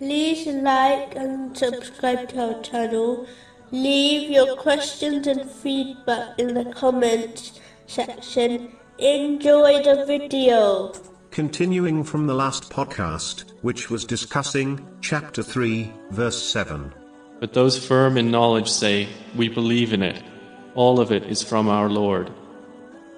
[0.00, 3.26] like and subscribe to our channel.
[3.70, 8.72] Leave your questions and feedback in the comments section.
[8.98, 10.92] Enjoy the video.
[11.30, 16.92] Continuing from the last podcast, which was discussing chapter 3, verse 7.
[17.40, 20.22] But those firm in knowledge say, We believe in it.
[20.74, 22.32] All of it is from our Lord.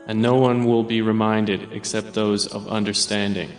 [0.06, 3.50] And no one will be reminded except those of understanding.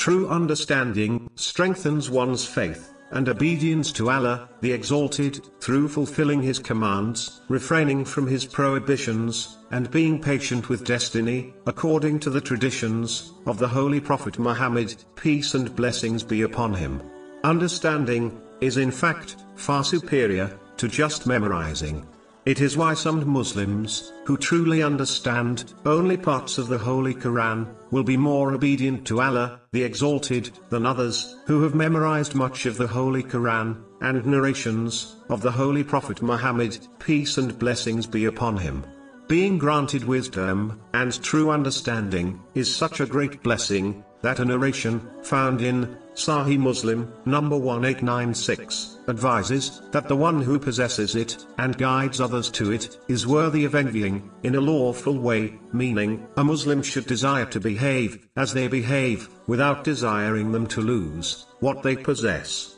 [0.00, 7.42] True understanding strengthens one's faith and obedience to Allah, the Exalted, through fulfilling His commands,
[7.50, 13.68] refraining from His prohibitions, and being patient with destiny, according to the traditions of the
[13.68, 17.02] Holy Prophet Muhammad, peace and blessings be upon him.
[17.44, 22.06] Understanding is in fact far superior to just memorizing.
[22.50, 28.02] It is why some Muslims, who truly understand only parts of the Holy Quran, will
[28.02, 32.88] be more obedient to Allah, the Exalted, than others, who have memorized much of the
[32.88, 38.84] Holy Quran, and narrations, of the Holy Prophet Muhammad, peace and blessings be upon him.
[39.28, 45.60] Being granted wisdom, and true understanding, is such a great blessing, that a narration, found
[45.62, 52.50] in Sahih Muslim, number 1896, advises that the one who possesses it, and guides others
[52.50, 57.46] to it, is worthy of envying, in a lawful way, meaning, a Muslim should desire
[57.46, 62.76] to behave, as they behave, without desiring them to lose, what they possess.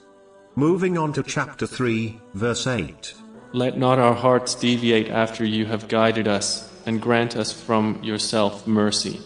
[0.54, 3.14] Moving on to chapter 3, verse 8.
[3.54, 8.66] Let not our hearts deviate after you have guided us, and grant us from yourself
[8.66, 9.20] mercy.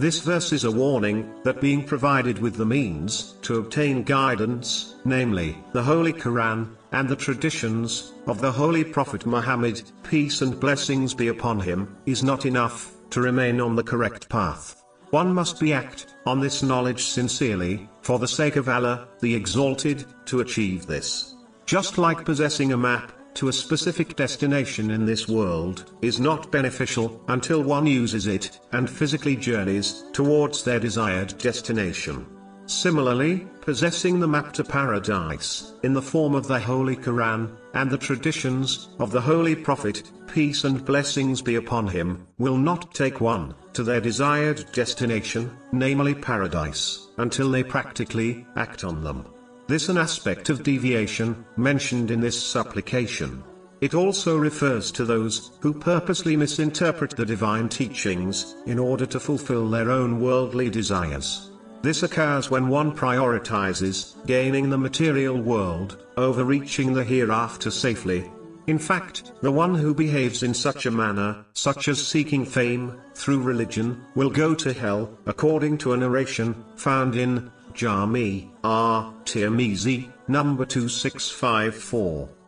[0.00, 5.58] This verse is a warning that being provided with the means to obtain guidance, namely,
[5.74, 11.28] the Holy Quran, and the traditions of the Holy Prophet Muhammad, peace and blessings be
[11.28, 14.82] upon him, is not enough to remain on the correct path.
[15.10, 20.06] One must be act on this knowledge sincerely, for the sake of Allah, the Exalted,
[20.24, 21.34] to achieve this.
[21.66, 27.22] Just like possessing a map, to a specific destination in this world, is not beneficial
[27.28, 32.26] until one uses it, and physically journeys towards their desired destination.
[32.66, 37.98] Similarly, possessing the map to paradise, in the form of the Holy Quran, and the
[37.98, 43.54] traditions of the Holy Prophet, peace and blessings be upon him, will not take one
[43.72, 49.24] to their desired destination, namely paradise, until they practically act on them.
[49.70, 53.44] This an aspect of deviation, mentioned in this supplication.
[53.80, 59.70] It also refers to those who purposely misinterpret the divine teachings in order to fulfill
[59.70, 61.52] their own worldly desires.
[61.82, 68.28] This occurs when one prioritizes gaining the material world over reaching the hereafter safely.
[68.66, 73.40] In fact, the one who behaves in such a manner, such as seeking fame through
[73.40, 79.12] religion, will go to hell, according to a narration found in Jami, R.
[79.24, 82.39] Tirmizi, number 2654.